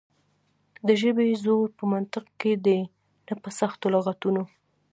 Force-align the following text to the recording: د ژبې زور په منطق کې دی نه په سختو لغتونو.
د 0.87 0.89
ژبې 1.01 1.27
زور 1.43 1.67
په 1.77 1.83
منطق 1.93 2.25
کې 2.39 2.51
دی 2.65 2.79
نه 3.27 3.33
په 3.43 3.49
سختو 3.59 3.85
لغتونو. 3.95 4.43